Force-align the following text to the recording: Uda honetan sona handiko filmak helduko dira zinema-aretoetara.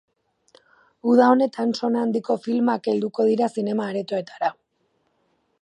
Uda 1.11 1.27
honetan 1.33 1.75
sona 1.81 2.01
handiko 2.05 2.39
filmak 2.47 2.91
helduko 2.93 3.29
dira 3.31 3.53
zinema-aretoetara. 3.59 4.55